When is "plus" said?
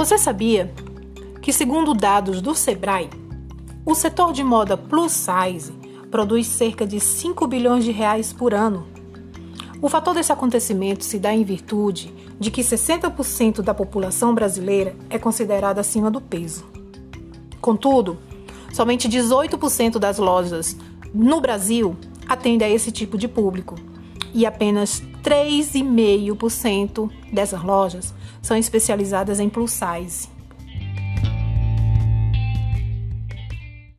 4.74-5.12, 29.48-29.72